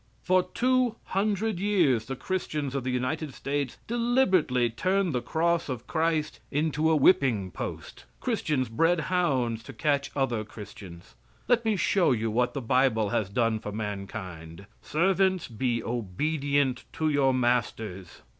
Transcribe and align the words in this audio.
For 0.23 0.41
two 0.55 0.95
hundred 1.03 1.59
years 1.59 2.05
the 2.07 2.15
Christians 2.15 2.73
of 2.73 2.83
the 2.83 2.89
United 2.89 3.35
States 3.35 3.77
deliberately 3.85 4.67
turned 4.67 5.13
the 5.13 5.21
cross 5.21 5.69
of 5.69 5.85
Christ 5.85 6.39
into 6.49 6.89
a 6.89 6.95
whipping 6.95 7.51
post. 7.51 8.05
Christians 8.19 8.67
bred 8.67 8.99
hounds 9.13 9.61
to 9.61 9.73
catch 9.73 10.09
other 10.15 10.43
Christians. 10.43 11.13
Let 11.47 11.65
me 11.65 11.75
show 11.75 12.13
you 12.13 12.31
what 12.31 12.55
the 12.55 12.61
Bible 12.63 13.09
has 13.09 13.29
done 13.29 13.59
for 13.59 13.71
mankind: 13.71 14.65
"Servants, 14.81 15.47
be 15.47 15.83
obedient 15.83 16.83
to 16.93 17.07
your 17.07 17.31
masters." 17.31 18.23